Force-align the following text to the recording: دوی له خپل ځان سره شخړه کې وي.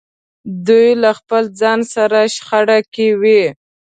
دوی 0.67 0.87
له 1.03 1.11
خپل 1.19 1.43
ځان 1.59 1.79
سره 1.93 2.19
شخړه 2.35 2.79
کې 2.93 3.07
وي. 3.21 3.43